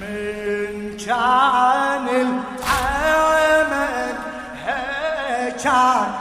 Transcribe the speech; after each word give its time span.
من 0.00 0.96
كان 1.06 2.06
العمل 2.08 4.14
كان 5.64 6.12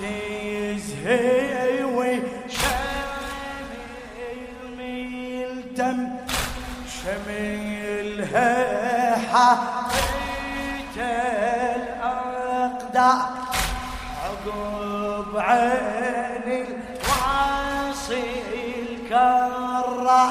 تزهي 0.00 1.82
وشميل 4.64 5.74
دم 5.76 6.08
شميلها 7.04 8.52
حبيت 9.32 10.96
الأقدار 11.76 13.28
عقب 14.22 15.30
عين 15.36 16.66
الواصي 17.02 18.26
الكرة. 18.88 20.24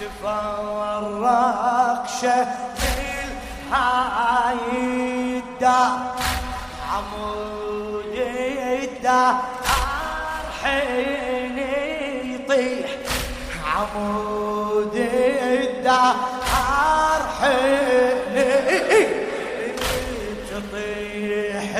تفرق 0.00 2.04
شميل 2.20 3.30
هاي 3.72 5.42
عمود 6.92 8.14
الدار 8.16 9.36
حين 10.62 11.58
يطيح. 12.24 12.90
عمود 13.76 14.96
الدار 15.86 17.22
حين 17.40 18.34
تطيح 20.50 21.72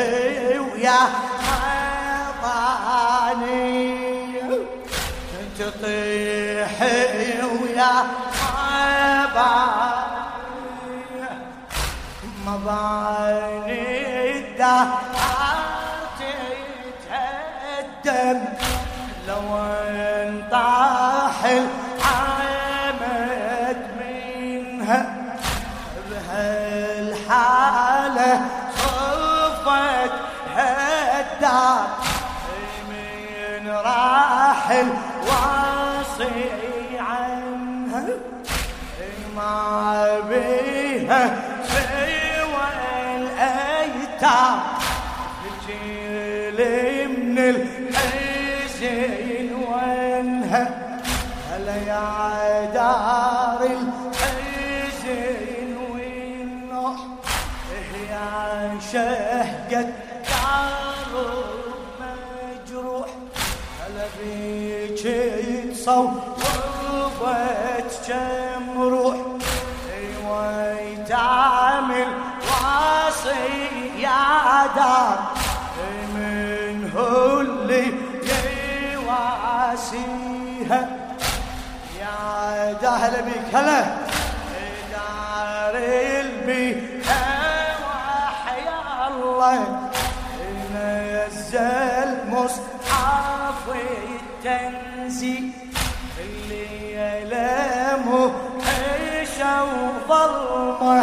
ويا 0.73 1.01
حضاني 2.43 3.67
تطيح 5.59 6.75
ويا 7.43 7.95
حضاني 8.39 9.67
مضاني 12.47 13.83
الدهر 14.39 14.99
تتهدم 18.05 18.39
لو 19.29 19.47
انطاح 20.27 21.39
بهالحالة 27.07 28.41
صفت 28.77 30.13
هالدار 30.57 31.87
من 32.91 33.69
راح 33.71 34.71
الواصي 34.71 36.51
عنها 36.99 38.05
ما 39.37 40.21
بيها 40.29 41.37
سوى 41.65 42.69
الايتام 43.17 44.59
شهقت 58.81 59.89
دار 60.31 61.13
مجروح. 62.01 63.09
هلا 63.81 64.07
بيك 64.19 65.03
تصوفت 65.73 67.27
كم 68.09 68.67
روح. 68.83 69.17
أيوه 69.97 71.05
تعمل 71.09 72.09
واصي 72.43 73.47
يا 73.99 74.67
دار. 74.77 75.19
من 76.15 76.91
اللي 77.41 77.87
يواسيها. 78.93 80.81
يا 82.01 82.73
دهل 82.73 83.15
بك 83.23 83.55
هلا. 83.55 84.06
نزل 91.57 92.31
مصحف 92.31 93.65
التنزيل 94.45 95.51
اللي 96.21 96.93
يلامه 96.93 98.33
عيشة 98.67 99.65
وظلمة 99.65 101.01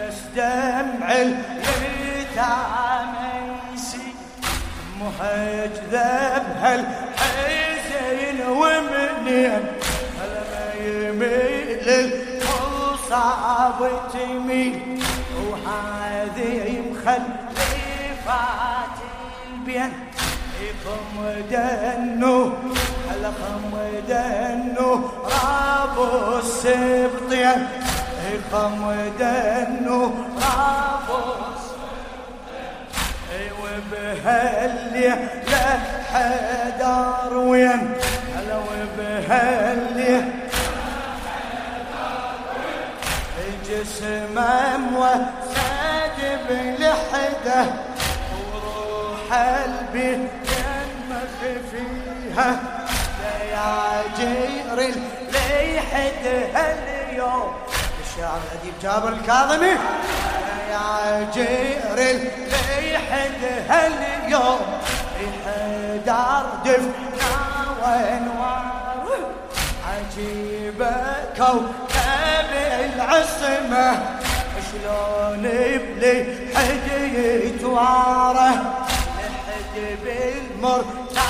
بس 0.00 0.18
دمع 0.36 1.12
اليتامى 1.82 2.62
يسيل 3.74 4.14
مهج 5.00 5.70
ذبها 5.90 6.74
الحزين 6.74 8.38
ومنين؟ 8.48 9.64
هلا 10.20 10.74
يميل 10.84 11.88
المصاب 13.08 13.78
تميل 14.12 15.02
وهذه 15.46 16.82
مخلفات 18.22 18.98
البين 19.52 19.92
يقوم 20.60 21.42
دنو 21.50 22.52
هلا 23.10 23.30
خم 23.30 23.72
دنو 24.08 25.10
رابو 25.24 26.38
السبطين 26.38 27.68
يقوم 28.32 29.10
دنو 29.18 30.14
رابو 30.42 31.22
وبهاللي 33.62 35.08
لا 35.50 35.66
حدار 36.12 37.36
وين. 37.36 37.94
هلا 38.36 38.56
وبهاللي 38.58 40.24
جسمه 43.68 44.76
موسد 44.76 46.18
بلحدة. 46.48 47.91
قلبي 49.32 50.12
ينمخ 50.12 51.38
فيها 51.70 52.60
يا 53.52 54.02
جير 54.16 54.94
ليحدها 55.32 56.74
اليوم 56.74 57.52
الشاعر 58.04 58.40
الأديب 58.52 58.74
جابر 58.82 59.08
الكاظمي. 59.08 59.74
يا 60.70 61.30
جير 61.34 61.96
ليحدها 62.78 63.86
اليوم 63.86 64.60
حدار 65.46 66.46
دفنا 66.64 67.32
وأنوار. 67.82 69.06
عجيبة 69.88 70.94
كوكب 71.36 72.50
العصمة. 72.94 74.02
شلون 74.72 75.42
بلي 75.42 76.16
حد 76.56 76.86
يتواره 77.14 78.52
بالمرتضى 80.04 81.22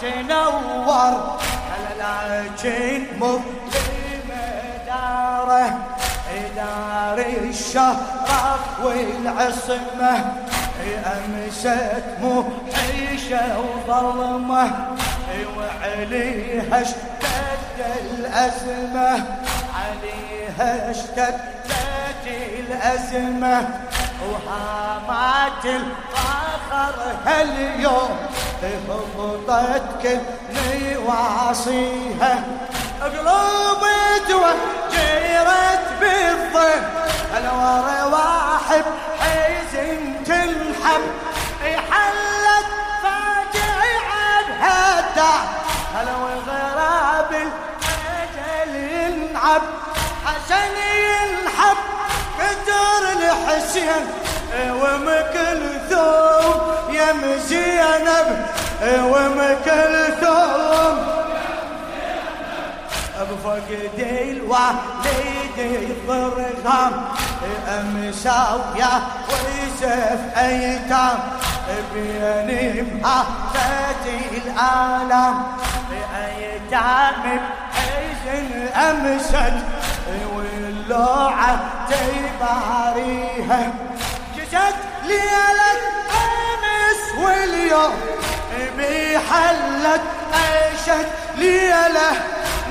تنور. 0.00 1.38
على 1.72 2.42
لكن 2.64 3.06
مظلمة 3.20 4.42
داره 4.86 5.78
دار 6.56 7.18
الشرف 7.18 8.80
والعصمة. 8.82 10.14
أمست 11.06 12.04
محيشة 12.22 13.60
وظلمة 13.60 14.64
وعليها 15.56 16.82
اشتد 16.82 17.78
الأزمة. 18.10 19.24
عليها 19.74 20.90
اشتدت 20.90 22.26
الأزمة. 22.26 23.56
وهامات 24.30 25.64
الفخر 25.64 26.94
هاليوم. 27.26 28.16
هبطت 28.62 29.82
كل 30.02 30.18
نواصيها 30.54 32.44
قلوبي 33.02 34.02
توجرت 34.28 35.86
بالظل 36.00 36.82
الور 37.36 37.86
واحد 38.12 38.84
حزن 39.20 40.24
تنحب. 40.24 41.02
الحسين 53.32 54.04
وام 54.80 55.06
كلثوم 55.32 56.54
يا 56.92 57.12
مزينب 57.12 58.46
وام 58.82 59.56
كلثوم 59.64 60.96
بفقد 63.22 63.98
الوالد 63.98 65.58
الضرغام 65.58 66.92
امساو 67.68 68.58
يا 68.76 69.02
ويسف 69.28 70.20
أيتام. 70.36 71.18
بيني 71.94 72.82
بحافتي 72.82 74.18
الآلام 74.32 75.42
ايتام 76.16 77.22
بحزن 77.24 78.68
امسد 78.76 79.62
واللوعه 80.08 81.60
تباريها 81.88 83.72
جسد 84.36 84.74
ليلة 85.04 85.72
امس 86.10 87.18
واليوم 87.18 87.92
بحلت 88.78 90.00
عيشت 90.32 91.08
ليله 91.36 92.12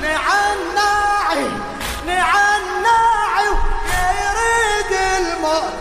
نعناعي 0.02 1.46
نعناعي 2.06 3.48
يريد 3.86 5.00
الموت 5.18 5.72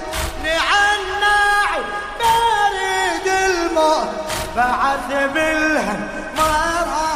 نعناعي 0.43 1.81
بارد 2.19 3.27
الموت 3.27 4.09
بعث 4.55 5.07
بالهم 5.33 6.07
مراسيله 6.37 7.10